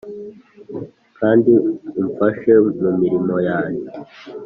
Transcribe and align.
kandi 1.19 1.51
umfashe 2.01 2.51
mu 2.81 2.91
mirimo 2.99 3.35
yanjye 3.49 3.89